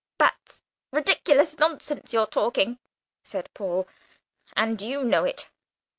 "That's 0.17 0.63
ridiculous 0.91 1.59
nonsense 1.59 2.11
you're 2.11 2.25
talking," 2.25 2.79
said 3.21 3.51
Paul, 3.53 3.87
"and 4.57 4.81
you 4.81 5.03
know 5.03 5.25
it. 5.25 5.47